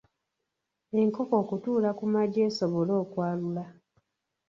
Enkoko 0.99 1.33
okutuula 1.41 1.89
ku 1.97 2.05
magi 2.13 2.39
esobole 2.47 2.93
okwalula 3.03 3.65